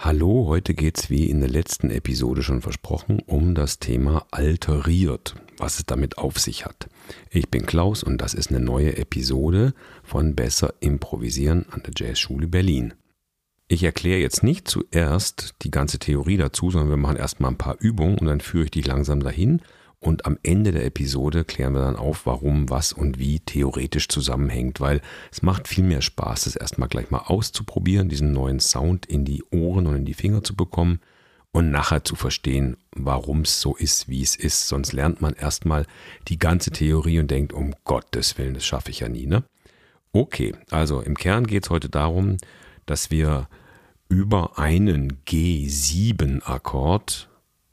Hallo, 0.00 0.46
heute 0.46 0.74
geht's 0.74 1.10
wie 1.10 1.28
in 1.28 1.40
der 1.40 1.50
letzten 1.50 1.90
Episode 1.90 2.44
schon 2.44 2.62
versprochen 2.62 3.20
um 3.26 3.56
das 3.56 3.80
Thema 3.80 4.28
alteriert, 4.30 5.34
was 5.56 5.80
es 5.80 5.86
damit 5.86 6.18
auf 6.18 6.38
sich 6.38 6.64
hat. 6.64 6.88
Ich 7.30 7.48
bin 7.48 7.66
Klaus 7.66 8.04
und 8.04 8.18
das 8.18 8.32
ist 8.32 8.50
eine 8.50 8.60
neue 8.60 8.96
Episode 8.96 9.74
von 10.04 10.36
Besser 10.36 10.72
Improvisieren 10.78 11.66
an 11.72 11.82
der 11.82 11.94
Jazzschule 11.96 12.46
Berlin. 12.46 12.94
Ich 13.66 13.82
erkläre 13.82 14.20
jetzt 14.20 14.44
nicht 14.44 14.68
zuerst 14.68 15.56
die 15.62 15.72
ganze 15.72 15.98
Theorie 15.98 16.36
dazu, 16.36 16.70
sondern 16.70 16.90
wir 16.90 16.96
machen 16.96 17.16
erstmal 17.16 17.50
ein 17.50 17.58
paar 17.58 17.76
Übungen 17.80 18.18
und 18.18 18.28
dann 18.28 18.40
führe 18.40 18.66
ich 18.66 18.70
dich 18.70 18.86
langsam 18.86 19.18
dahin 19.18 19.62
und 20.00 20.26
am 20.26 20.38
Ende 20.42 20.70
der 20.70 20.84
Episode 20.84 21.44
klären 21.44 21.74
wir 21.74 21.80
dann 21.80 21.96
auf, 21.96 22.26
warum, 22.26 22.70
was 22.70 22.92
und 22.92 23.18
wie 23.18 23.40
theoretisch 23.40 24.08
zusammenhängt, 24.08 24.80
weil 24.80 25.00
es 25.32 25.42
macht 25.42 25.66
viel 25.66 25.82
mehr 25.82 26.02
Spaß, 26.02 26.44
das 26.44 26.54
erstmal 26.54 26.88
gleich 26.88 27.10
mal 27.10 27.24
auszuprobieren, 27.26 28.08
diesen 28.08 28.32
neuen 28.32 28.60
Sound 28.60 29.06
in 29.06 29.24
die 29.24 29.42
Ohren 29.50 29.88
und 29.88 29.96
in 29.96 30.04
die 30.04 30.14
Finger 30.14 30.44
zu 30.44 30.54
bekommen 30.54 31.00
und 31.50 31.72
nachher 31.72 32.04
zu 32.04 32.14
verstehen, 32.14 32.76
warum 32.92 33.40
es 33.40 33.60
so 33.60 33.74
ist, 33.74 34.08
wie 34.08 34.22
es 34.22 34.36
ist. 34.36 34.68
Sonst 34.68 34.92
lernt 34.92 35.20
man 35.20 35.34
erstmal 35.34 35.84
die 36.28 36.38
ganze 36.38 36.70
Theorie 36.70 37.18
und 37.18 37.28
denkt, 37.30 37.52
um 37.52 37.74
Gottes 37.84 38.38
Willen, 38.38 38.54
das 38.54 38.64
schaffe 38.64 38.90
ich 38.90 39.00
ja 39.00 39.08
nie, 39.08 39.26
ne? 39.26 39.42
Okay, 40.12 40.54
also 40.70 41.00
im 41.00 41.16
Kern 41.16 41.46
geht 41.46 41.64
es 41.64 41.70
heute 41.70 41.88
darum, 41.88 42.36
dass 42.86 43.10
wir 43.10 43.48
über 44.08 44.58
einen 44.58 45.24
G7-Akkord 45.26 47.27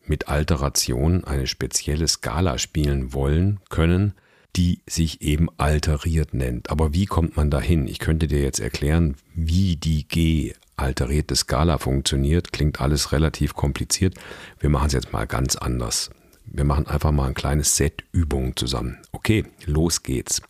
mit 0.07 0.27
Alteration 0.27 1.23
eine 1.23 1.47
spezielle 1.47 2.07
Skala 2.07 2.57
spielen 2.57 3.13
wollen 3.13 3.59
können, 3.69 4.13
die 4.55 4.79
sich 4.87 5.21
eben 5.21 5.49
alteriert 5.57 6.33
nennt. 6.33 6.69
Aber 6.69 6.93
wie 6.93 7.05
kommt 7.05 7.35
man 7.35 7.51
dahin? 7.51 7.87
Ich 7.87 7.99
könnte 7.99 8.27
dir 8.27 8.41
jetzt 8.41 8.59
erklären, 8.59 9.15
wie 9.33 9.75
die 9.75 10.07
G 10.07 10.53
alterierte 10.77 11.35
Skala 11.35 11.77
funktioniert. 11.77 12.53
Klingt 12.53 12.79
alles 12.79 13.11
relativ 13.11 13.53
kompliziert. 13.53 14.15
Wir 14.59 14.69
machen 14.69 14.87
es 14.87 14.93
jetzt 14.93 15.13
mal 15.13 15.25
ganz 15.25 15.55
anders. 15.55 16.09
Wir 16.45 16.63
machen 16.63 16.87
einfach 16.87 17.11
mal 17.11 17.27
ein 17.27 17.33
kleines 17.33 17.75
Set 17.75 18.03
Übungen 18.11 18.55
zusammen. 18.55 18.97
Okay, 19.11 19.45
los 19.65 20.03
geht's. 20.03 20.41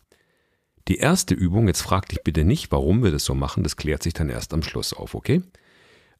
Die 0.88 0.98
erste 0.98 1.34
Übung, 1.34 1.66
jetzt 1.66 1.82
frag 1.82 2.08
dich 2.08 2.22
bitte 2.22 2.44
nicht, 2.44 2.70
warum 2.70 3.02
wir 3.02 3.10
das 3.10 3.24
so 3.24 3.34
machen, 3.34 3.64
das 3.64 3.76
klärt 3.76 4.04
sich 4.04 4.14
dann 4.14 4.28
erst 4.28 4.54
am 4.54 4.62
Schluss 4.62 4.92
auf, 4.92 5.14
okay? 5.14 5.42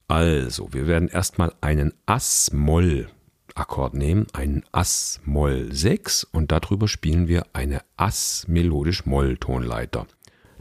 Also, 0.08 0.72
wir 0.72 0.88
werden 0.88 1.08
erstmal 1.08 1.52
einen 1.60 1.92
Ass-Moll 2.06 3.08
Akkord 3.56 3.94
nehmen, 3.94 4.26
einen 4.32 4.64
Ass-Moll 4.72 5.72
6 5.72 6.24
und 6.24 6.50
darüber 6.52 6.88
spielen 6.88 7.28
wir 7.28 7.46
eine 7.52 7.80
Ass-Melodisch-Moll-Tonleiter. 7.96 10.06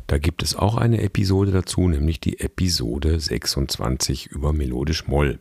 Da 0.07 0.19
gibt 0.19 0.43
es 0.43 0.55
auch 0.55 0.77
eine 0.77 1.01
Episode 1.01 1.51
dazu, 1.51 1.87
nämlich 1.87 2.19
die 2.19 2.39
Episode 2.39 3.19
26 3.19 4.27
über 4.27 4.53
Melodisch-Moll. 4.53 5.39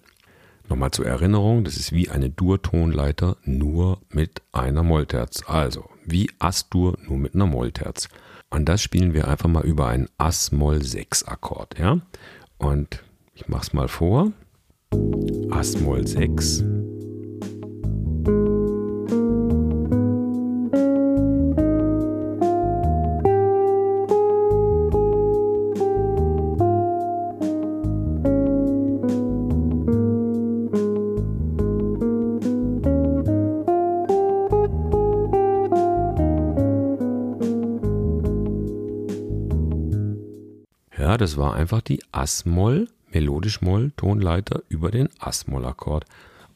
Nochmal 0.69 0.91
zur 0.91 1.07
Erinnerung, 1.07 1.65
das 1.65 1.77
ist 1.77 1.93
wie 1.93 2.09
eine 2.09 2.31
Dur-Tonleiter, 2.31 3.37
nur 3.45 4.01
mit 4.09 4.41
einer 4.53 4.83
Mollterz. 4.83 5.43
Also 5.47 5.91
wie 6.07 6.31
Ass-Dur, 6.39 6.97
nur 7.07 7.19
mit 7.19 7.35
einer 7.35 7.47
Mollterz. 7.47 8.09
Und 8.49 8.69
das 8.69 8.83
spielen 8.83 9.15
wir 9.15 9.29
einfach 9.29 9.49
mal 9.49 9.65
über 9.65 9.89
einen 9.89 10.09
Ass-Moll-6-Akkord. 10.17 11.79
Ja? 11.79 12.01
Und 12.57 13.03
ich 13.35 13.49
mache 13.49 13.63
es 13.63 13.73
mal 13.75 13.89
vor. 13.89 14.33
Ass-Moll 15.51 16.07
6 16.07 16.65
Das 41.17 41.37
war 41.37 41.55
einfach 41.55 41.81
die 41.81 42.03
Ass-Moll, 42.13 42.89
Melodisch-Moll-Tonleiter 43.13 44.63
über 44.69 44.91
den 44.91 45.09
Ass-Moll-Akkord. 45.19 46.05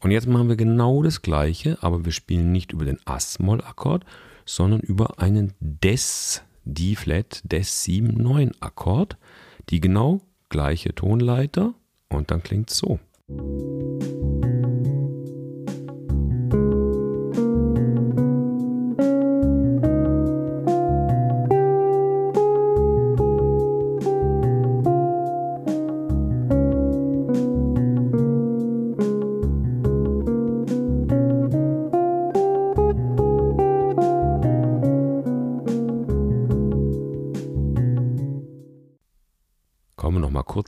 Und 0.00 0.10
jetzt 0.10 0.26
machen 0.26 0.48
wir 0.48 0.56
genau 0.56 1.02
das 1.02 1.22
gleiche, 1.22 1.78
aber 1.80 2.04
wir 2.04 2.12
spielen 2.12 2.52
nicht 2.52 2.72
über 2.72 2.84
den 2.84 2.98
Ass-Moll-Akkord, 3.04 4.04
sondern 4.44 4.80
über 4.80 5.18
einen 5.20 5.54
Des, 5.60 6.42
D-Flat, 6.64 7.42
Des 7.44 7.84
7-9 7.84 8.52
Akkord, 8.60 9.16
die 9.70 9.80
genau 9.80 10.20
gleiche 10.48 10.94
Tonleiter 10.94 11.74
und 12.08 12.30
dann 12.30 12.42
klingt 12.42 12.70
es 12.70 12.78
so. 12.78 12.98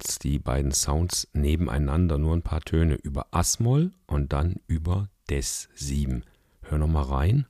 Kurz 0.00 0.18
die 0.18 0.38
beiden 0.38 0.72
Sounds 0.72 1.28
nebeneinander, 1.34 2.16
nur 2.16 2.34
ein 2.34 2.40
paar 2.40 2.62
Töne 2.62 2.94
über 2.94 3.26
Asmoll 3.32 3.92
und 4.06 4.32
dann 4.32 4.56
über 4.66 5.10
Des 5.28 5.68
7. 5.74 6.24
Hör 6.62 6.78
noch 6.78 6.88
mal 6.88 7.02
rein. 7.02 7.44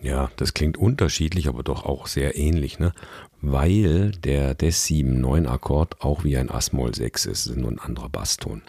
Ja, 0.00 0.30
das 0.36 0.54
klingt 0.54 0.78
unterschiedlich, 0.78 1.48
aber 1.48 1.62
doch 1.62 1.84
auch 1.84 2.06
sehr 2.06 2.34
ähnlich, 2.34 2.78
ne? 2.78 2.94
Weil 3.42 4.12
der 4.12 4.54
Des 4.54 4.86
7 4.86 5.20
9 5.20 5.46
Akkord 5.46 6.00
auch 6.00 6.24
wie 6.24 6.38
ein 6.38 6.50
Asmoll 6.50 6.94
6 6.94 7.26
ist, 7.26 7.46
ist 7.46 7.56
nur 7.58 7.70
ein 7.70 7.78
anderer 7.78 8.08
Basston. 8.08 8.62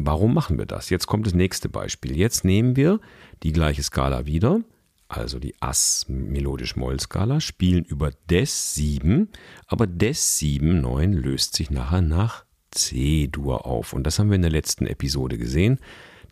Warum 0.00 0.32
machen 0.32 0.58
wir 0.58 0.66
das? 0.66 0.90
Jetzt 0.90 1.08
kommt 1.08 1.26
das 1.26 1.34
nächste 1.34 1.68
Beispiel. 1.68 2.16
Jetzt 2.16 2.44
nehmen 2.44 2.76
wir 2.76 3.00
die 3.42 3.52
gleiche 3.52 3.82
Skala 3.82 4.26
wieder, 4.26 4.60
also 5.08 5.40
die 5.40 5.60
Ass-Melodisch-Moll-Skala, 5.60 7.40
spielen 7.40 7.84
über 7.84 8.12
Des 8.30 8.76
7, 8.76 9.28
aber 9.66 9.88
Des 9.88 10.38
7, 10.38 10.80
9 10.80 11.14
löst 11.14 11.56
sich 11.56 11.70
nachher 11.70 12.00
nach 12.00 12.44
C-Dur 12.70 13.66
auf. 13.66 13.92
Und 13.92 14.04
das 14.04 14.20
haben 14.20 14.30
wir 14.30 14.36
in 14.36 14.42
der 14.42 14.52
letzten 14.52 14.86
Episode 14.86 15.36
gesehen. 15.36 15.80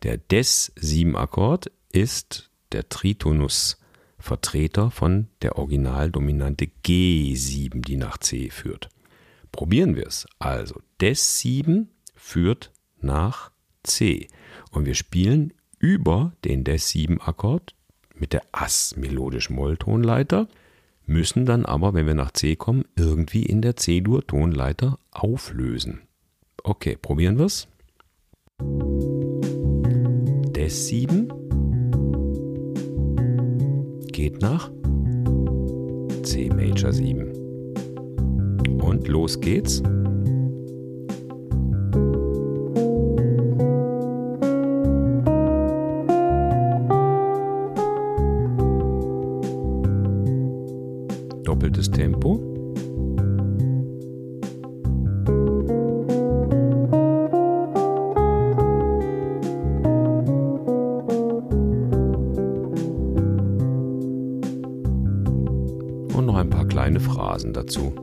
Der 0.03 0.17
Des 0.17 0.71
7-Akkord 0.77 1.69
ist 1.91 2.49
der 2.71 2.87
Tritonus-Vertreter 2.87 4.91
von 4.91 5.27
der 5.41 5.57
Originaldominante 5.57 6.69
G7, 6.85 7.81
die 7.81 7.97
nach 7.97 8.17
C 8.17 8.49
führt. 8.49 8.87
Probieren 9.51 9.97
wir 9.97 10.07
es. 10.07 10.25
Also 10.39 10.79
Des 11.01 11.39
7 11.39 11.89
führt 12.15 12.71
nach 13.01 13.51
C. 13.87 14.27
Und 14.71 14.85
wir 14.85 14.95
spielen 14.95 15.53
über 15.79 16.33
den 16.45 16.63
Des-7-Akkord 16.63 17.73
mit 18.15 18.33
der 18.33 18.43
Ass-melodisch-Moll-Tonleiter, 18.51 20.47
müssen 21.05 21.45
dann 21.45 21.65
aber, 21.65 21.93
wenn 21.93 22.05
wir 22.05 22.15
nach 22.15 22.31
C 22.31 22.55
kommen, 22.55 22.85
irgendwie 22.95 23.43
in 23.43 23.61
der 23.61 23.75
C-Dur-Tonleiter 23.75 24.99
auflösen. 25.11 26.01
Okay, 26.63 26.97
probieren 27.01 27.37
wir 27.37 27.45
es. 27.45 27.67
Des-7 30.53 31.31
geht 34.11 34.41
nach 34.41 34.71
C 36.23 36.49
Major 36.49 36.91
7. 36.91 37.31
Und 38.81 39.07
los 39.07 39.39
geht's. 39.39 39.81
Doppeltes 51.77 51.91
Tempo. 51.91 52.39
Und 66.13 66.25
noch 66.25 66.35
ein 66.35 66.49
paar 66.49 66.65
kleine 66.65 66.99
Phrasen 66.99 67.53
dazu. 67.53 67.93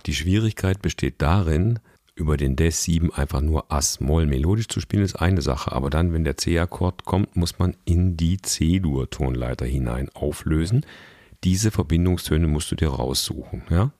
Die 0.00 0.14
Schwierigkeit 0.14 0.82
besteht 0.82 1.14
darin, 1.18 1.78
über 2.14 2.36
den 2.36 2.56
Des 2.56 2.82
7 2.84 3.12
einfach 3.12 3.40
nur 3.40 3.72
Ass-Moll 3.72 4.26
melodisch 4.26 4.68
zu 4.68 4.80
spielen, 4.80 5.02
ist 5.02 5.16
eine 5.16 5.40
Sache. 5.40 5.72
Aber 5.72 5.90
dann, 5.90 6.12
wenn 6.12 6.22
der 6.24 6.36
C-Akkord 6.36 7.04
kommt, 7.04 7.36
muss 7.36 7.58
man 7.58 7.74
in 7.84 8.16
die 8.16 8.40
C-Dur-Tonleiter 8.40 9.64
hinein 9.64 10.08
auflösen. 10.14 10.84
Diese 11.44 11.70
Verbindungstöne 11.70 12.46
musst 12.46 12.70
du 12.70 12.76
dir 12.76 12.88
raussuchen. 12.88 13.62
Ja? 13.70 13.92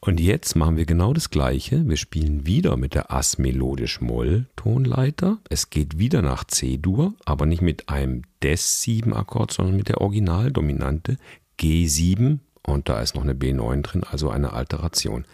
Und 0.00 0.20
jetzt 0.20 0.54
machen 0.54 0.76
wir 0.76 0.84
genau 0.84 1.14
das 1.14 1.30
Gleiche. 1.30 1.88
Wir 1.88 1.96
spielen 1.96 2.46
wieder 2.46 2.76
mit 2.76 2.94
der 2.94 3.10
Ass-Melodisch-Moll-Tonleiter. 3.10 5.38
Es 5.48 5.70
geht 5.70 5.98
wieder 5.98 6.22
nach 6.22 6.44
C-Dur, 6.44 7.14
aber 7.24 7.46
nicht 7.46 7.62
mit 7.62 7.88
einem 7.88 8.22
Des-7-Akkord, 8.42 9.52
sondern 9.52 9.76
mit 9.76 9.88
der 9.88 10.02
Originaldominante 10.02 11.16
G7 11.58 12.40
und 12.66 12.88
da 12.88 13.00
ist 13.00 13.14
noch 13.14 13.22
eine 13.22 13.34
B9 13.34 13.82
drin, 13.82 14.04
also 14.04 14.28
eine 14.30 14.52
Alteration. 14.52 15.24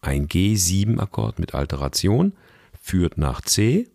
Ein 0.00 0.28
G7-Akkord 0.28 1.38
mit 1.38 1.54
Alteration 1.54 2.34
führt 2.78 3.16
nach 3.16 3.40
C 3.40 3.88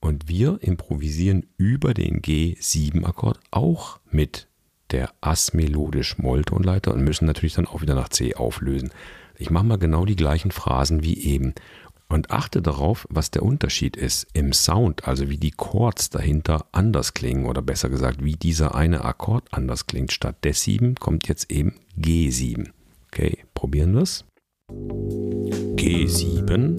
und 0.00 0.28
wir 0.28 0.58
improvisieren 0.60 1.46
über 1.56 1.94
den 1.94 2.20
G7-Akkord 2.20 3.40
auch 3.50 3.98
mit 4.10 4.48
der 4.90 5.10
Ass-melodisch-Molltonleiter 5.22 6.92
und 6.92 7.02
müssen 7.02 7.24
natürlich 7.24 7.54
dann 7.54 7.66
auch 7.66 7.80
wieder 7.80 7.94
nach 7.94 8.10
C 8.10 8.34
auflösen. 8.34 8.90
Ich 9.38 9.48
mache 9.48 9.64
mal 9.64 9.78
genau 9.78 10.04
die 10.04 10.16
gleichen 10.16 10.50
Phrasen 10.50 11.02
wie 11.02 11.16
eben 11.18 11.54
und 12.12 12.30
achte 12.30 12.62
darauf, 12.62 13.06
was 13.10 13.30
der 13.30 13.42
Unterschied 13.42 13.96
ist 13.96 14.26
im 14.32 14.52
Sound, 14.52 15.08
also 15.08 15.28
wie 15.30 15.38
die 15.38 15.50
Chords 15.50 16.10
dahinter 16.10 16.66
anders 16.72 17.14
klingen 17.14 17.46
oder 17.46 17.62
besser 17.62 17.88
gesagt, 17.88 18.22
wie 18.22 18.36
dieser 18.36 18.74
eine 18.74 19.04
Akkord 19.04 19.44
anders 19.50 19.86
klingt. 19.86 20.12
Statt 20.12 20.44
des 20.44 20.62
7 20.62 20.96
kommt 20.96 21.28
jetzt 21.28 21.50
eben 21.50 21.74
G7. 21.98 22.68
Okay, 23.06 23.38
probieren 23.54 23.94
wir 23.94 24.02
es. 24.02 24.24
G7 25.76 26.78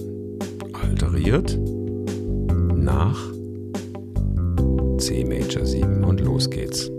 alteriert 0.72 1.58
nach 2.76 3.18
C 4.98 5.24
Major 5.24 5.66
7 5.66 6.04
und 6.04 6.20
los 6.20 6.48
geht's. 6.50 6.93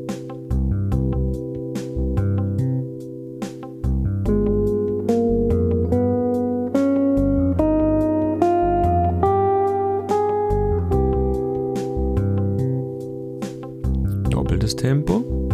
Tempo. 14.86 15.45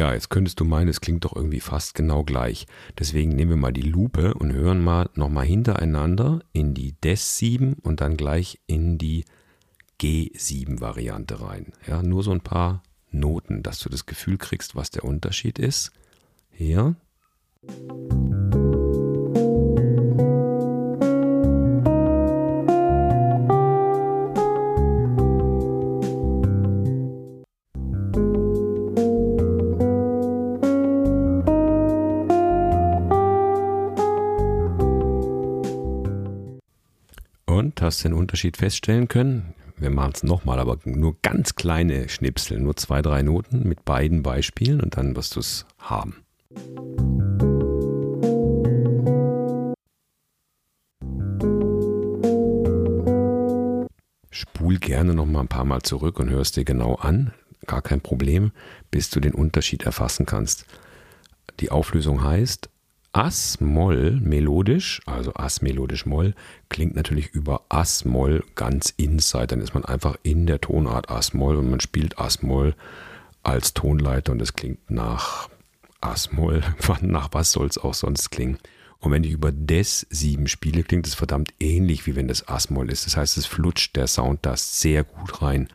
Ja, 0.00 0.14
jetzt 0.14 0.30
könntest 0.30 0.58
du 0.58 0.64
meinen, 0.64 0.88
es 0.88 1.02
klingt 1.02 1.26
doch 1.26 1.36
irgendwie 1.36 1.60
fast 1.60 1.94
genau 1.94 2.24
gleich. 2.24 2.66
Deswegen 2.98 3.36
nehmen 3.36 3.50
wir 3.50 3.58
mal 3.58 3.70
die 3.70 3.82
Lupe 3.82 4.32
und 4.32 4.50
hören 4.50 4.82
mal 4.82 5.10
nochmal 5.14 5.44
hintereinander 5.44 6.40
in 6.54 6.72
die 6.72 6.94
Des7 6.94 7.78
und 7.82 8.00
dann 8.00 8.16
gleich 8.16 8.58
in 8.66 8.96
die 8.96 9.26
G7-Variante 10.00 11.42
rein. 11.42 11.74
Ja, 11.86 12.02
nur 12.02 12.22
so 12.22 12.30
ein 12.30 12.40
paar 12.40 12.82
Noten, 13.10 13.62
dass 13.62 13.78
du 13.80 13.90
das 13.90 14.06
Gefühl 14.06 14.38
kriegst, 14.38 14.74
was 14.74 14.90
der 14.90 15.04
Unterschied 15.04 15.58
ist. 15.58 15.92
Hier. 16.50 16.96
Den 38.02 38.12
Unterschied 38.12 38.56
feststellen 38.56 39.08
können? 39.08 39.54
Wir 39.76 39.90
machen 39.90 40.12
es 40.14 40.22
nochmal, 40.22 40.58
aber 40.58 40.78
nur 40.84 41.16
ganz 41.22 41.54
kleine 41.54 42.08
Schnipsel, 42.08 42.60
nur 42.60 42.76
zwei, 42.76 43.00
drei 43.00 43.22
Noten 43.22 43.66
mit 43.66 43.84
beiden 43.84 44.22
Beispielen 44.22 44.80
und 44.80 44.96
dann 44.96 45.16
wirst 45.16 45.36
du 45.36 45.40
es 45.40 45.64
haben. 45.78 46.22
Spul 54.30 54.78
gerne 54.78 55.14
noch 55.14 55.26
mal 55.26 55.40
ein 55.40 55.48
paar 55.48 55.64
Mal 55.64 55.82
zurück 55.82 56.18
und 56.18 56.28
hörst 56.28 56.56
dir 56.56 56.64
genau 56.64 56.96
an, 56.96 57.32
gar 57.66 57.80
kein 57.80 58.00
Problem, 58.00 58.52
bis 58.90 59.08
du 59.08 59.20
den 59.20 59.32
Unterschied 59.32 59.84
erfassen 59.84 60.26
kannst. 60.26 60.66
Die 61.60 61.70
Auflösung 61.70 62.22
heißt, 62.22 62.68
Ass-Moll 63.12 64.20
melodisch, 64.20 65.00
also 65.04 65.34
Ass-melodisch-Moll, 65.34 66.34
klingt 66.68 66.94
natürlich 66.94 67.28
über 67.30 67.62
Ass-Moll 67.68 68.44
ganz 68.54 68.94
inside. 68.96 69.48
Dann 69.48 69.60
ist 69.60 69.74
man 69.74 69.84
einfach 69.84 70.16
in 70.22 70.46
der 70.46 70.60
Tonart 70.60 71.10
Ass-Moll 71.10 71.56
und 71.56 71.70
man 71.70 71.80
spielt 71.80 72.18
Ass-Moll 72.18 72.74
als 73.42 73.74
Tonleiter 73.74 74.32
und 74.32 74.40
es 74.40 74.54
klingt 74.54 74.90
nach 74.90 75.48
Ass-Moll. 76.00 76.62
Nach 77.02 77.28
was 77.32 77.52
soll 77.52 77.66
es 77.66 77.78
auch 77.78 77.94
sonst 77.94 78.30
klingen? 78.30 78.58
Und 79.00 79.12
wenn 79.12 79.24
ich 79.24 79.32
über 79.32 79.50
Des 79.50 80.06
7 80.10 80.46
spiele, 80.46 80.82
klingt 80.82 81.06
es 81.06 81.14
verdammt 81.14 81.54
ähnlich, 81.58 82.06
wie 82.06 82.16
wenn 82.16 82.28
das 82.28 82.48
Ass-Moll 82.48 82.90
ist. 82.90 83.06
Das 83.06 83.16
heißt, 83.16 83.36
es 83.38 83.46
flutscht 83.46 83.96
der 83.96 84.06
Sound 84.06 84.40
da 84.42 84.56
sehr 84.56 85.04
gut 85.04 85.42
rein. 85.42 85.68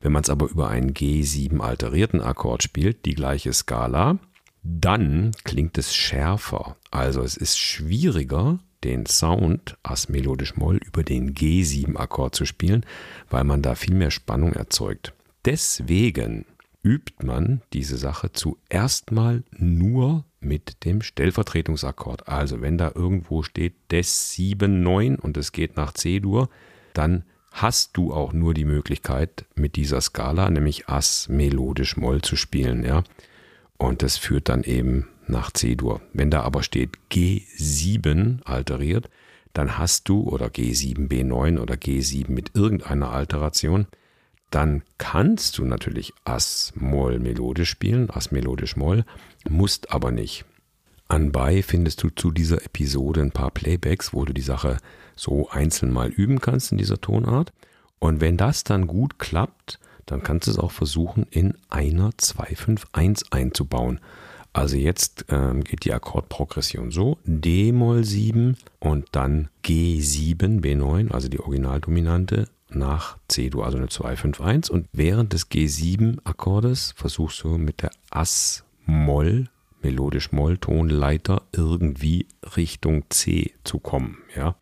Wenn 0.00 0.12
man 0.12 0.24
es 0.24 0.30
aber 0.30 0.48
über 0.48 0.68
einen 0.68 0.92
G7 0.92 1.60
alterierten 1.60 2.20
Akkord 2.20 2.64
spielt, 2.64 3.04
die 3.06 3.14
gleiche 3.14 3.52
Skala, 3.52 4.18
dann 4.62 5.32
klingt 5.44 5.78
es 5.78 5.94
schärfer. 5.94 6.76
Also 6.90 7.22
es 7.22 7.36
ist 7.36 7.58
schwieriger, 7.58 8.58
den 8.84 9.06
Sound 9.06 9.76
Ass 9.82 10.08
melodisch 10.08 10.56
Moll 10.56 10.78
über 10.84 11.02
den 11.02 11.34
G7-Akkord 11.34 12.34
zu 12.34 12.44
spielen, 12.44 12.84
weil 13.30 13.44
man 13.44 13.62
da 13.62 13.74
viel 13.74 13.94
mehr 13.94 14.10
Spannung 14.10 14.52
erzeugt. 14.52 15.12
Deswegen 15.44 16.44
übt 16.82 17.24
man 17.24 17.62
diese 17.72 17.96
Sache 17.96 18.32
zuerst 18.32 19.12
mal 19.12 19.44
nur 19.52 20.24
mit 20.40 20.84
dem 20.84 21.02
Stellvertretungsakkord. 21.02 22.28
Also 22.28 22.60
wenn 22.60 22.78
da 22.78 22.92
irgendwo 22.94 23.42
steht 23.42 23.74
Des 23.90 24.32
7, 24.32 24.82
9 24.82 25.16
und 25.16 25.36
es 25.36 25.52
geht 25.52 25.76
nach 25.76 25.92
C-Dur, 25.92 26.48
dann 26.92 27.24
hast 27.52 27.96
du 27.96 28.12
auch 28.12 28.32
nur 28.32 28.54
die 28.54 28.64
Möglichkeit 28.64 29.44
mit 29.54 29.76
dieser 29.76 30.00
Skala, 30.00 30.50
nämlich 30.50 30.88
Ass 30.88 31.28
melodisch 31.28 31.96
Moll 31.96 32.22
zu 32.22 32.34
spielen. 32.34 32.84
Ja? 32.84 33.04
Und 33.82 34.02
das 34.02 34.16
führt 34.16 34.48
dann 34.48 34.62
eben 34.62 35.08
nach 35.26 35.50
C-Dur. 35.50 36.02
Wenn 36.12 36.30
da 36.30 36.42
aber 36.42 36.62
steht 36.62 36.98
G7 37.10 38.40
alteriert, 38.44 39.10
dann 39.54 39.76
hast 39.76 40.08
du 40.08 40.22
oder 40.22 40.46
G7 40.46 41.08
B9 41.08 41.58
oder 41.58 41.74
G7 41.74 42.30
mit 42.30 42.52
irgendeiner 42.54 43.10
Alteration, 43.10 43.88
dann 44.50 44.84
kannst 44.98 45.58
du 45.58 45.64
natürlich 45.64 46.14
Ass-Moll 46.22 47.18
melodisch 47.18 47.70
spielen, 47.70 48.08
Ass-melodisch-Moll, 48.08 49.04
musst 49.48 49.90
aber 49.90 50.12
nicht. 50.12 50.44
Anbei 51.08 51.60
findest 51.60 52.04
du 52.04 52.10
zu 52.10 52.30
dieser 52.30 52.64
Episode 52.64 53.20
ein 53.20 53.32
paar 53.32 53.50
Playbacks, 53.50 54.14
wo 54.14 54.24
du 54.24 54.32
die 54.32 54.42
Sache 54.42 54.76
so 55.16 55.50
einzeln 55.50 55.92
mal 55.92 56.10
üben 56.10 56.40
kannst 56.40 56.70
in 56.70 56.78
dieser 56.78 57.00
Tonart. 57.00 57.52
Und 57.98 58.20
wenn 58.20 58.36
das 58.36 58.62
dann 58.62 58.86
gut 58.86 59.18
klappt, 59.18 59.80
dann 60.06 60.22
kannst 60.22 60.46
du 60.46 60.52
es 60.52 60.58
auch 60.58 60.72
versuchen, 60.72 61.26
in 61.30 61.54
einer 61.68 62.10
251 62.16 63.32
einzubauen. 63.32 64.00
Also 64.52 64.76
jetzt 64.76 65.24
ähm, 65.30 65.64
geht 65.64 65.84
die 65.84 65.94
Akkordprogression 65.94 66.90
so: 66.90 67.18
D-Moll 67.24 68.04
7 68.04 68.56
und 68.80 69.06
dann 69.12 69.48
G7, 69.64 70.60
B9, 70.60 71.10
also 71.10 71.28
die 71.28 71.40
Originaldominante, 71.40 72.48
nach 72.74 73.18
C-Dur, 73.28 73.64
also 73.64 73.78
eine 73.78 73.88
251. 73.88 74.72
Und 74.72 74.88
während 74.92 75.32
des 75.32 75.50
G7-Akkordes 75.50 76.92
versuchst 76.96 77.42
du 77.42 77.58
mit 77.58 77.82
der 77.82 77.90
Ass-Moll, 78.10 79.48
melodisch 79.82 80.32
Moll-Tonleiter 80.32 81.42
irgendwie 81.52 82.26
Richtung 82.56 83.04
C 83.08 83.52
zu 83.64 83.78
kommen. 83.78 84.18
Ja? 84.36 84.56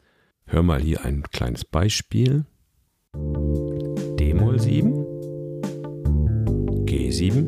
Hör 0.47 0.63
mal 0.63 0.81
hier 0.81 1.05
ein 1.05 1.25
kleines 1.31 1.65
Beispiel. 1.65 2.45
D-Moll 3.15 4.61
7, 4.61 5.05
G7, 6.91 7.47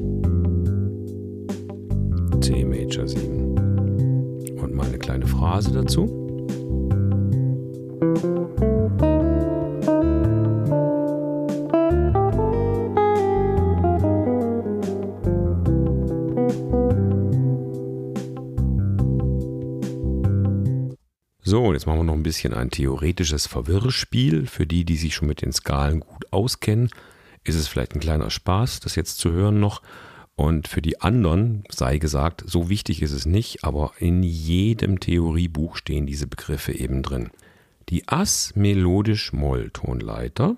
C 2.40 2.64
Major 2.64 3.08
7. 3.08 3.58
Und 4.56 4.72
mal 4.72 4.86
eine 4.86 4.98
kleine 4.98 5.26
Phrase 5.26 5.72
dazu. 5.72 6.06
So, 21.42 21.64
und 21.64 21.74
jetzt 21.74 21.86
machen 21.86 21.98
wir 21.98 22.04
noch 22.04 22.12
ein 22.14 22.22
bisschen 22.22 22.54
ein 22.54 22.70
theoretisches 22.70 23.48
Verwirrspiel. 23.48 24.46
Für 24.46 24.68
die, 24.68 24.84
die 24.84 24.96
sich 24.96 25.16
schon 25.16 25.26
mit 25.26 25.42
den 25.42 25.50
Skalen 25.50 25.98
gut 25.98 26.32
auskennen, 26.32 26.90
ist 27.44 27.56
es 27.56 27.68
vielleicht 27.68 27.94
ein 27.94 28.00
kleiner 28.00 28.30
Spaß, 28.30 28.80
das 28.80 28.96
jetzt 28.96 29.18
zu 29.18 29.32
hören 29.32 29.60
noch. 29.60 29.82
Und 30.34 30.66
für 30.68 30.80
die 30.82 31.00
anderen 31.00 31.64
sei 31.70 31.96
gesagt, 31.98 32.42
so 32.46 32.68
wichtig 32.68 33.00
ist 33.02 33.12
es 33.12 33.24
nicht, 33.26 33.64
aber 33.64 33.92
in 33.98 34.22
jedem 34.22 35.00
Theoriebuch 35.00 35.76
stehen 35.76 36.06
diese 36.06 36.26
Begriffe 36.26 36.72
eben 36.72 37.02
drin. 37.02 37.30
Die 37.90 38.08
Ass-Melodisch-Moll-Tonleiter 38.08 40.56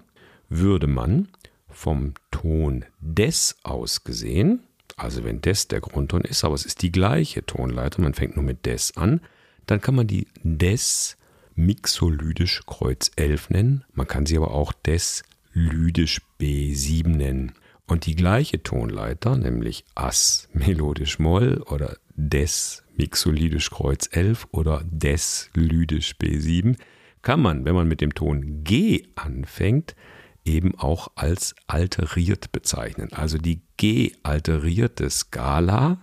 würde 0.48 0.86
man 0.86 1.26
vom 1.68 2.14
Ton 2.30 2.84
Des 3.00 3.56
aus 3.64 4.04
gesehen, 4.04 4.60
also 4.96 5.24
wenn 5.24 5.40
Des 5.40 5.66
der 5.66 5.80
Grundton 5.80 6.22
ist, 6.22 6.44
aber 6.44 6.54
es 6.54 6.64
ist 6.64 6.82
die 6.82 6.92
gleiche 6.92 7.44
Tonleiter, 7.44 8.00
man 8.00 8.14
fängt 8.14 8.36
nur 8.36 8.44
mit 8.44 8.64
Des 8.66 8.96
an, 8.96 9.20
dann 9.66 9.80
kann 9.80 9.96
man 9.96 10.06
die 10.06 10.28
Des 10.42 11.16
Mixolydisch 11.56 12.62
Kreuz 12.66 13.10
11 13.16 13.50
nennen. 13.50 13.84
Man 13.92 14.06
kann 14.06 14.26
sie 14.26 14.36
aber 14.36 14.52
auch 14.52 14.72
Des 14.72 15.24
Lydisch 15.54 16.20
B7 16.38 17.08
nennen. 17.08 17.52
Und 17.86 18.06
die 18.06 18.14
gleiche 18.14 18.62
Tonleiter, 18.62 19.36
nämlich 19.36 19.84
Ass 19.94 20.48
melodisch 20.52 21.18
Moll 21.18 21.62
oder 21.66 21.96
Des 22.16 22.82
Mixolydisch 22.96 23.70
Kreuz 23.70 24.08
11 24.10 24.48
oder 24.52 24.82
Des 24.84 25.50
Lydisch 25.54 26.16
B7, 26.20 26.76
kann 27.22 27.40
man, 27.40 27.64
wenn 27.64 27.74
man 27.74 27.88
mit 27.88 28.00
dem 28.00 28.14
Ton 28.14 28.64
G 28.64 29.04
anfängt, 29.16 29.94
eben 30.44 30.74
auch 30.78 31.08
als 31.14 31.54
alteriert 31.66 32.52
bezeichnen. 32.52 33.12
Also 33.12 33.38
die 33.38 33.62
G-alterierte 33.76 35.08
Skala 35.08 35.98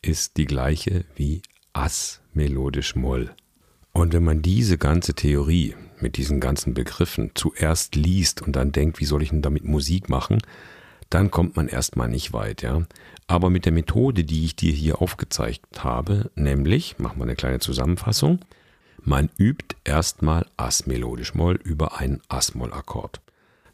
ist 0.00 0.36
die 0.36 0.46
gleiche 0.46 1.04
wie 1.14 1.42
Ass 1.72 2.22
melodisch 2.32 2.96
Moll. 2.96 3.30
Und 3.92 4.12
wenn 4.14 4.24
man 4.24 4.42
diese 4.42 4.78
ganze 4.78 5.14
Theorie 5.14 5.74
mit 6.02 6.16
diesen 6.16 6.40
ganzen 6.40 6.74
Begriffen 6.74 7.30
zuerst 7.34 7.94
liest 7.94 8.42
und 8.42 8.56
dann 8.56 8.72
denkt, 8.72 9.00
wie 9.00 9.04
soll 9.04 9.22
ich 9.22 9.30
denn 9.30 9.42
damit 9.42 9.64
Musik 9.64 10.08
machen, 10.08 10.42
dann 11.10 11.30
kommt 11.30 11.56
man 11.56 11.68
erstmal 11.68 12.08
nicht 12.08 12.32
weit, 12.32 12.62
ja. 12.62 12.82
Aber 13.26 13.50
mit 13.50 13.64
der 13.64 13.72
Methode, 13.72 14.24
die 14.24 14.44
ich 14.44 14.56
dir 14.56 14.72
hier 14.72 15.00
aufgezeigt 15.00 15.84
habe, 15.84 16.30
nämlich, 16.34 16.98
machen 16.98 17.18
wir 17.18 17.24
eine 17.24 17.36
kleine 17.36 17.60
Zusammenfassung, 17.60 18.40
man 19.04 19.30
übt 19.36 19.76
erstmal 19.84 20.46
Ass 20.56 20.86
melodisch 20.86 21.34
Moll 21.34 21.58
über 21.64 21.98
einen 21.98 22.20
Ass-Moll-Akkord. 22.28 23.20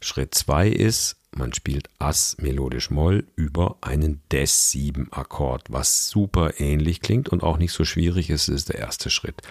Schritt 0.01 0.33
2 0.33 0.69
ist, 0.69 1.17
man 1.31 1.53
spielt 1.53 1.89
Ass 1.99 2.37
melodisch 2.39 2.89
Moll 2.89 3.25
über 3.35 3.77
einen 3.81 4.21
Des-7-Akkord, 4.31 5.65
was 5.69 6.09
super 6.09 6.59
ähnlich 6.59 7.01
klingt 7.01 7.29
und 7.29 7.43
auch 7.43 7.57
nicht 7.57 7.73
so 7.73 7.85
schwierig 7.85 8.29
ist, 8.29 8.47
ist 8.47 8.69
der 8.69 8.79
erste 8.79 9.09
Schritt. 9.09 9.41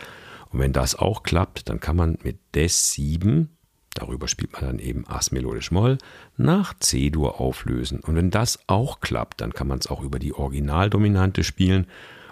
Und 0.51 0.61
wenn 0.61 0.73
das 0.73 0.95
auch 0.95 1.23
klappt, 1.23 1.69
dann 1.69 1.81
kann 1.81 1.97
man 1.97 2.19
mit 2.23 2.39
Des-7, 2.55 3.47
darüber 3.95 4.29
spielt 4.29 4.53
man 4.53 4.63
dann 4.63 4.79
eben 4.79 5.07
Ass 5.07 5.31
melodisch 5.31 5.71
Moll, 5.71 5.99
nach 6.37 6.75
C-Dur 6.79 7.41
auflösen. 7.41 8.01
Und 8.01 8.17
wenn 8.17 8.31
das 8.31 8.59
auch 8.67 9.01
klappt, 9.01 9.41
dann 9.41 9.53
kann 9.53 9.69
man 9.69 9.79
es 9.79 9.87
auch 9.87 10.03
über 10.03 10.19
die 10.19 10.35
Originaldominante 10.35 11.45
spielen. 11.45 11.87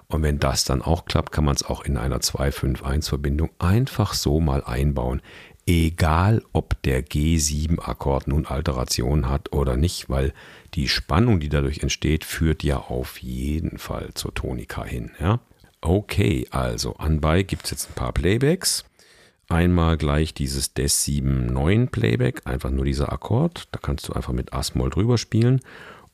Und 0.08 0.22
wenn 0.22 0.38
das 0.38 0.64
dann 0.64 0.82
auch 0.82 1.04
klappt, 1.04 1.32
kann 1.32 1.44
man 1.44 1.56
es 1.56 1.64
auch 1.64 1.84
in 1.84 1.96
einer 1.96 2.18
2-5-1-Verbindung 2.18 3.50
einfach 3.58 4.14
so 4.14 4.40
mal 4.40 4.62
einbauen 4.64 5.20
egal 5.66 6.42
ob 6.52 6.80
der 6.82 7.04
G7-Akkord 7.04 8.28
nun 8.28 8.46
Alteration 8.46 9.28
hat 9.28 9.52
oder 9.52 9.76
nicht, 9.76 10.08
weil 10.08 10.32
die 10.74 10.88
Spannung, 10.88 11.40
die 11.40 11.48
dadurch 11.48 11.80
entsteht, 11.80 12.24
führt 12.24 12.62
ja 12.62 12.78
auf 12.78 13.18
jeden 13.18 13.78
Fall 13.78 14.10
zur 14.14 14.32
Tonika 14.32 14.84
hin. 14.84 15.10
Ja? 15.20 15.40
Okay, 15.80 16.46
also 16.50 16.96
anbei 16.96 17.42
gibt 17.42 17.64
es 17.64 17.70
jetzt 17.70 17.90
ein 17.90 17.94
paar 17.94 18.12
Playbacks. 18.12 18.84
Einmal 19.48 19.96
gleich 19.96 20.34
dieses 20.34 20.74
Des 20.74 21.04
7 21.04 21.46
9 21.46 21.88
Playback, 21.88 22.42
einfach 22.46 22.70
nur 22.70 22.84
dieser 22.84 23.12
Akkord. 23.12 23.68
Da 23.70 23.78
kannst 23.78 24.08
du 24.08 24.12
einfach 24.12 24.32
mit 24.32 24.52
As-Moll 24.52 24.90
drüber 24.90 25.18
spielen. 25.18 25.60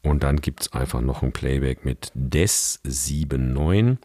Und 0.02 0.22
dann 0.22 0.40
gibt 0.40 0.62
es 0.62 0.72
einfach 0.72 1.00
noch 1.00 1.22
ein 1.22 1.32
Playback 1.32 1.84
mit 1.84 2.10
Des 2.14 2.80
7 2.84 3.52
9, 3.52 3.98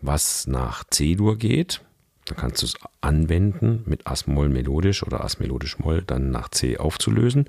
was 0.00 0.46
nach 0.46 0.84
C-Dur 0.84 1.38
geht. 1.38 1.80
Da 2.26 2.34
kannst 2.34 2.62
du 2.62 2.66
es 2.66 2.74
anwenden, 3.00 3.82
mit 3.86 4.06
As-Moll 4.06 4.50
melodisch 4.50 5.02
oder 5.02 5.24
As-melodisch 5.24 5.78
Moll 5.78 6.02
dann 6.02 6.30
nach 6.30 6.48
C 6.50 6.76
aufzulösen. 6.76 7.48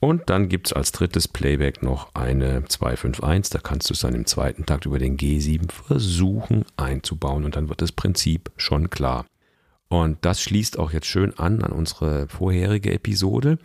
Und 0.00 0.30
dann 0.30 0.48
gibt 0.48 0.68
es 0.68 0.72
als 0.72 0.92
drittes 0.92 1.26
Playback 1.26 1.82
noch 1.82 2.14
eine 2.14 2.64
251. 2.64 3.50
Da 3.50 3.58
kannst 3.58 3.90
du 3.90 3.94
es 3.94 4.00
dann 4.00 4.14
im 4.14 4.26
zweiten 4.26 4.64
Takt 4.64 4.86
über 4.86 4.98
den 4.98 5.16
G7 5.16 5.72
versuchen 5.72 6.64
einzubauen 6.76 7.44
und 7.44 7.56
dann 7.56 7.68
wird 7.68 7.82
das 7.82 7.92
Prinzip 7.92 8.50
schon 8.56 8.90
klar. 8.90 9.26
Und 9.88 10.18
das 10.24 10.40
schließt 10.42 10.78
auch 10.78 10.92
jetzt 10.92 11.06
schön 11.06 11.36
an 11.38 11.62
an 11.62 11.72
unsere 11.72 12.28
vorherige 12.28 12.92
Episode. 12.92 13.58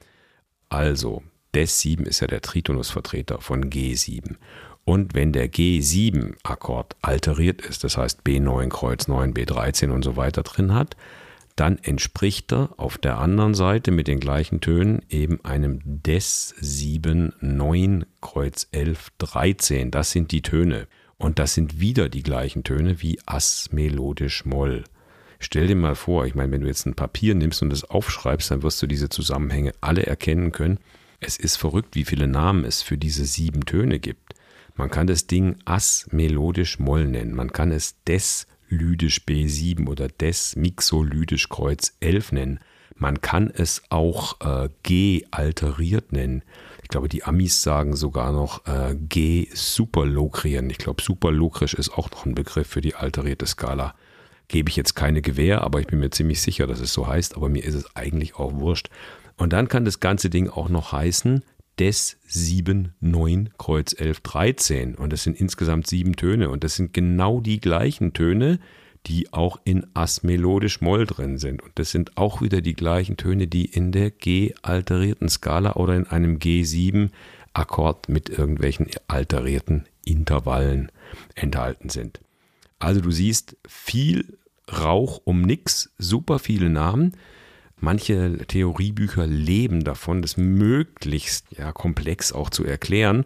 Also, 0.70 1.22
Des7 1.54 2.08
ist 2.08 2.22
ja 2.22 2.28
der 2.28 2.42
Tritonusvertreter 2.42 3.40
von 3.40 3.70
G7. 3.70 4.38
Und 4.86 5.13
wenn 5.13 5.34
der 5.34 5.52
G7-Akkord 5.52 6.96
alteriert 7.02 7.62
ist, 7.62 7.84
das 7.84 7.98
heißt 7.98 8.22
B9, 8.24 8.70
Kreuz 8.70 9.08
9, 9.08 9.34
B13 9.34 9.92
und 9.92 10.04
so 10.04 10.18
weiter 10.18 10.44
drin 10.44 10.74
hat, 10.74 10.98
dann 11.55 11.77
entspricht 11.77 12.51
er 12.51 12.69
auf 12.77 12.98
der 12.98 13.19
anderen 13.19 13.53
Seite 13.53 13.91
mit 13.91 14.07
den 14.07 14.19
gleichen 14.19 14.60
Tönen 14.60 15.01
eben 15.10 15.43
einem 15.45 15.79
Des 15.83 16.55
7, 16.60 17.33
9, 17.41 18.05
Kreuz 18.22 18.67
11, 18.72 19.10
13. 19.19 19.91
Das 19.91 20.12
sind 20.12 20.31
die 20.31 20.41
Töne. 20.41 20.88
Und 21.17 21.39
das 21.39 21.53
sind 21.53 21.79
wieder 21.79 22.10
die 22.10 22.24
gleichen 22.24 22.63
Töne 22.63 23.01
wie 23.01 23.19
Ass 23.25 23.69
melodisch 23.72 24.45
Moll. 24.45 24.83
Stell 25.39 25.67
dir 25.67 25.75
mal 25.75 25.95
vor, 25.95 26.25
ich 26.25 26.36
meine, 26.36 26.51
wenn 26.51 26.62
du 26.62 26.67
jetzt 26.67 26.86
ein 26.86 26.95
Papier 26.95 27.36
nimmst 27.36 27.62
und 27.62 27.72
es 27.72 27.83
aufschreibst, 27.83 28.50
dann 28.50 28.63
wirst 28.63 28.81
du 28.81 28.88
diese 28.88 29.10
Zusammenhänge 29.10 29.74
alle 29.81 30.05
erkennen 30.05 30.51
können. 30.51 30.79
Es 31.19 31.38
ist 31.38 31.57
verrückt, 31.57 31.95
wie 31.95 32.05
viele 32.05 32.27
Namen 32.27 32.65
es 32.65 32.81
für 32.81 32.98
diese 32.98 33.25
sieben 33.25 33.65
Töne 33.65 34.00
gibt. 34.00 34.33
Man 34.75 34.89
kann 34.89 35.05
das 35.05 35.27
Ding 35.27 35.57
Ass 35.65 36.07
melodisch 36.12 36.79
Moll 36.79 37.05
nennen. 37.05 37.36
Man 37.36 37.53
kann 37.53 37.72
es 37.72 38.01
Des 38.05 38.48
lydisch 38.74 39.22
B7 39.27 39.88
oder 39.88 40.08
Des 40.08 40.56
mixolydisch 40.56 41.50
Kreuz 41.50 41.94
11 42.00 42.32
nennen. 42.32 42.60
Man 42.96 43.22
kann 43.22 43.50
es 43.50 43.82
auch 43.89 44.39
äh, 44.42 44.70
G 44.84 45.25
alteriert 45.32 46.12
nennen. 46.12 46.44
Ich 46.84 46.89
glaube, 46.89 47.10
die 47.10 47.24
Amis 47.24 47.63
sagen 47.63 47.96
sogar 47.96 48.32
noch 48.32 48.65
äh, 48.68 48.96
G 48.96 49.48
superlokrieren. 49.53 50.70
Ich 50.70 50.77
glaube, 50.77 51.01
superlokrisch 51.01 51.74
ist 51.74 51.92
auch 51.92 52.12
noch 52.12 52.25
ein 52.25 52.36
Begriff 52.36 52.68
für 52.68 52.82
die 52.82 52.96
alterierte 52.96 53.48
Skala. 53.48 53.96
Gebe 54.48 54.70
ich 54.70 54.75
jetzt 54.75 54.94
keine 54.94 55.22
Gewähr, 55.22 55.62
aber 55.62 55.80
ich 55.80 55.88
bin 55.88 56.00
mir 56.00 56.12
ziemlich 56.12 56.42
sicher, 56.42 56.68
dass 56.68 56.80
es 56.80 56.94
so 56.94 57.08
heißt. 57.08 57.36
Aber 57.36 57.50
mir 57.50 57.63
ist 57.63 57.75
es 57.75 57.96
eigentlich 57.96 58.36
auch 58.36 58.53
wurscht. 58.53 58.89
Und 59.38 59.53
dann 59.53 59.68
kann 59.68 59.86
das 59.86 60.00
ganze 60.00 60.30
Ding 60.30 60.50
auch 60.50 60.70
noch 60.70 60.92
heißen 60.92 61.44
des 61.80 62.18
7, 62.27 62.94
9, 63.00 63.50
Kreuz 63.58 63.96
11, 63.98 64.20
13. 64.22 64.96
Und 64.96 65.12
das 65.12 65.24
sind 65.24 65.39
insgesamt 65.39 65.88
sieben 65.88 66.15
Töne. 66.15 66.50
Und 66.50 66.63
das 66.63 66.75
sind 66.75 66.94
genau 66.94 67.42
die 67.42 67.60
gleichen 67.60 68.13
Töne, 68.13 68.60
die 69.06 69.34
auch 69.34 69.60
in 69.65 69.86
Ass 69.94 70.24
melodisch 70.24 70.82
Moll 70.82 71.06
drin 71.06 71.38
sind. 71.38 71.62
Und 71.62 71.72
das 71.75 71.92
sind 71.92 72.18
auch 72.18 72.42
wieder 72.42 72.62
die 72.62 72.75
gleichen 72.75 73.18
Töne, 73.18 73.48
die 73.48 73.65
in 73.65 73.92
der 73.92 74.12
G-alterierten 74.12 75.30
Skala 75.30 75.74
oder 75.74 75.96
in 75.96 76.08
einem 76.08 76.38
G7-Akkord 76.38 78.08
mit 78.08 78.30
irgendwelchen 78.30 78.88
alterierten 79.08 79.86
Intervallen 80.06 80.92
enthalten 81.36 81.89
sind. 81.89 82.22
Also 82.80 83.01
du 83.01 83.12
siehst 83.12 83.58
viel 83.68 84.38
Rauch 84.72 85.22
um 85.25 85.42
nix, 85.42 85.92
super 85.98 86.39
viele 86.39 86.70
Namen. 86.70 87.18
Manche 87.84 88.38
Theoriebücher 88.48 89.28
leben 89.28 89.84
davon, 89.84 90.22
das 90.22 90.38
möglichst 90.38 91.48
ja, 91.58 91.74
komplex 91.74 92.32
auch 92.32 92.50
zu 92.50 92.63
erklären. 92.63 93.25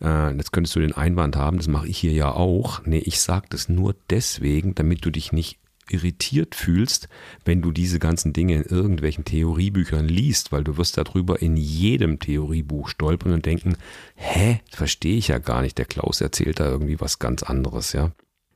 Äh, 0.00 0.36
jetzt 0.36 0.52
könntest 0.52 0.76
du 0.76 0.80
den 0.80 0.92
Einwand 0.92 1.34
haben, 1.34 1.56
das 1.56 1.66
mache 1.66 1.88
ich 1.88 1.98
hier 1.98 2.12
ja 2.12 2.30
auch. 2.30 2.86
Nee, 2.86 2.98
ich 3.00 3.20
sage 3.20 3.46
das 3.50 3.68
nur 3.68 3.96
deswegen, 4.10 4.76
damit 4.76 5.04
du 5.04 5.10
dich 5.10 5.32
nicht 5.32 5.58
irritiert 5.90 6.54
fühlst, 6.54 7.08
wenn 7.44 7.62
du 7.62 7.72
diese 7.72 7.98
ganzen 7.98 8.32
Dinge 8.32 8.54
in 8.54 8.62
irgendwelchen 8.62 9.24
Theoriebüchern 9.24 10.06
liest, 10.06 10.52
weil 10.52 10.62
du 10.62 10.76
wirst 10.76 10.96
darüber 10.96 11.42
in 11.42 11.56
jedem 11.56 12.20
Theoriebuch 12.20 12.88
stolpern 12.88 13.32
und 13.32 13.44
denken, 13.44 13.76
hä, 14.14 14.60
verstehe 14.70 15.16
ich 15.16 15.26
ja 15.26 15.38
gar 15.38 15.62
nicht, 15.62 15.78
der 15.78 15.86
Klaus 15.86 16.20
erzählt 16.20 16.60
da 16.60 16.68
irgendwie 16.68 17.00
was 17.00 17.18
ganz 17.18 17.42
anderes, 17.42 17.92
ja. 17.92 18.12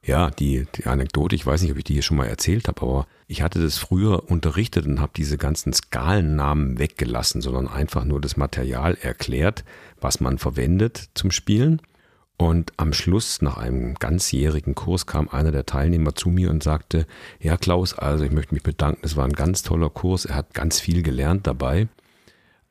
Ja, 0.09 0.31
die, 0.31 0.67
die 0.75 0.87
Anekdote, 0.87 1.37
ich 1.37 1.45
weiß 1.45 1.61
nicht, 1.61 1.71
ob 1.71 1.77
ich 1.77 1.85
die 1.85 1.93
hier 1.93 2.03
schon 2.03 2.17
mal 2.17 2.27
erzählt 2.27 2.67
habe, 2.67 2.81
aber 2.81 3.07
ich 3.27 3.43
hatte 3.43 3.61
das 3.61 3.77
früher 3.77 4.31
unterrichtet 4.31 4.87
und 4.87 5.03
habe 5.03 5.13
diese 5.15 5.37
ganzen 5.37 5.75
Skalennamen 5.75 6.79
weggelassen, 6.79 7.43
sondern 7.43 7.69
einfach 7.69 8.07
nur 8.07 8.19
das 8.19 8.39
Material 8.39 8.97
erklärt, 9.03 9.67
was 10.01 10.21
man 10.21 10.39
verwendet 10.39 11.11
zum 11.13 11.31
Spielen. 11.31 11.83
Und 12.39 12.73
am 12.79 12.95
Schluss, 12.95 13.43
nach 13.43 13.59
einem 13.59 13.97
ganzjährigen 13.97 14.75
Kurs, 14.75 15.05
kam 15.05 15.29
einer 15.29 15.53
der 15.53 15.67
Teilnehmer 15.67 16.15
zu 16.15 16.31
mir 16.31 16.49
und 16.49 16.63
sagte, 16.63 17.07
ja 17.39 17.59
Klaus, 17.59 17.93
also 17.93 18.25
ich 18.25 18.33
möchte 18.33 18.55
mich 18.55 18.63
bedanken, 18.63 19.03
es 19.03 19.15
war 19.15 19.27
ein 19.27 19.35
ganz 19.35 19.63
toller 19.63 19.91
Kurs, 19.91 20.25
er 20.25 20.37
hat 20.37 20.55
ganz 20.55 20.81
viel 20.81 21.03
gelernt 21.03 21.47
dabei. 21.47 21.87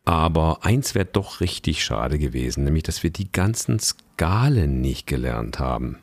Aber 0.06 0.66
eins 0.66 0.96
wäre 0.96 1.06
doch 1.06 1.40
richtig 1.40 1.84
schade 1.84 2.18
gewesen, 2.18 2.64
nämlich 2.64 2.82
dass 2.82 3.04
wir 3.04 3.12
die 3.12 3.32
ganzen 3.32 3.78
Skalen 3.80 4.82
nicht 4.82 5.06
gelernt 5.06 5.60
haben. 5.60 6.00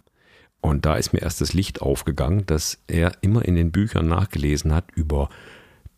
Und 0.64 0.87
da 0.87 0.97
ist 0.97 1.12
mir 1.12 1.21
erst 1.21 1.42
das 1.42 1.52
Licht 1.52 1.83
aufgegangen, 1.83 2.47
dass 2.47 2.78
er 2.87 3.12
immer 3.21 3.44
in 3.44 3.54
den 3.54 3.71
Büchern 3.71 4.09
nachgelesen 4.09 4.75
hat 4.75 4.87
über 4.94 5.28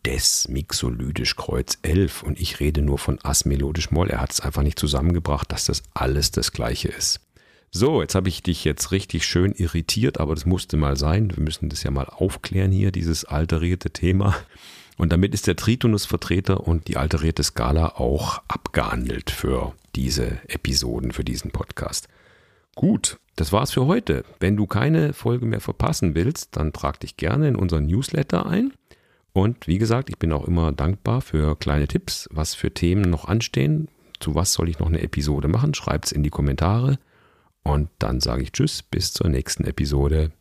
Des 0.04 0.48
Mixolydisch 0.48 1.36
Kreuz 1.36 1.78
11 1.82 2.24
und 2.24 2.40
ich 2.40 2.58
rede 2.58 2.82
nur 2.82 2.98
von 2.98 3.20
Ass 3.22 3.44
melodisch 3.44 3.92
Moll. 3.92 4.10
Er 4.10 4.20
hat 4.20 4.32
es 4.32 4.40
einfach 4.40 4.64
nicht 4.64 4.76
zusammengebracht, 4.76 5.52
dass 5.52 5.66
das 5.66 5.84
alles 5.94 6.32
das 6.32 6.50
gleiche 6.50 6.88
ist. 6.88 7.20
So, 7.70 8.02
jetzt 8.02 8.16
habe 8.16 8.28
ich 8.28 8.42
dich 8.42 8.64
jetzt 8.64 8.90
richtig 8.90 9.24
schön 9.24 9.52
irritiert, 9.52 10.18
aber 10.18 10.34
das 10.34 10.46
musste 10.46 10.76
mal 10.76 10.96
sein. 10.96 11.30
Wir 11.36 11.44
müssen 11.44 11.68
das 11.68 11.84
ja 11.84 11.92
mal 11.92 12.06
aufklären 12.06 12.72
hier, 12.72 12.90
dieses 12.90 13.24
alterierte 13.24 13.90
Thema. 13.90 14.34
Und 14.96 15.12
damit 15.12 15.32
ist 15.32 15.46
der 15.46 15.54
Tritonus-Vertreter 15.54 16.66
und 16.66 16.88
die 16.88 16.96
alterierte 16.96 17.44
Skala 17.44 18.00
auch 18.00 18.42
abgehandelt 18.48 19.30
für 19.30 19.74
diese 19.94 20.40
Episoden, 20.48 21.12
für 21.12 21.22
diesen 21.22 21.52
Podcast. 21.52 22.08
Gut, 22.76 23.18
das 23.36 23.52
war's 23.52 23.72
für 23.72 23.86
heute. 23.86 24.22
Wenn 24.38 24.54
du 24.54 24.66
keine 24.66 25.14
Folge 25.14 25.46
mehr 25.46 25.60
verpassen 25.60 26.14
willst, 26.14 26.56
dann 26.56 26.74
trag 26.74 27.00
dich 27.00 27.16
gerne 27.16 27.48
in 27.48 27.56
unseren 27.56 27.86
Newsletter 27.86 28.44
ein. 28.44 28.74
Und 29.32 29.66
wie 29.66 29.78
gesagt, 29.78 30.10
ich 30.10 30.18
bin 30.18 30.30
auch 30.30 30.46
immer 30.46 30.72
dankbar 30.72 31.22
für 31.22 31.56
kleine 31.56 31.88
Tipps, 31.88 32.28
was 32.30 32.54
für 32.54 32.72
Themen 32.72 33.10
noch 33.10 33.24
anstehen. 33.24 33.88
Zu 34.20 34.34
was 34.34 34.52
soll 34.52 34.68
ich 34.68 34.78
noch 34.78 34.88
eine 34.88 35.00
Episode 35.00 35.48
machen? 35.48 35.72
Schreibt's 35.72 36.12
in 36.12 36.22
die 36.22 36.30
Kommentare. 36.30 36.98
Und 37.62 37.88
dann 37.98 38.20
sage 38.20 38.42
ich 38.42 38.52
Tschüss, 38.52 38.82
bis 38.82 39.12
zur 39.14 39.30
nächsten 39.30 39.64
Episode. 39.64 40.32